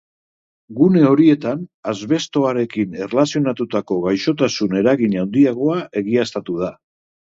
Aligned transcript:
Gune 0.77 1.01
horietan 1.09 1.59
asbestoarekin 1.91 2.97
erlazionatutako 3.07 3.99
gaixotasun 4.07 4.75
eragin 4.81 5.15
handiagoa 5.25 5.81
egiaztatu 6.03 6.59
da. 6.65 6.73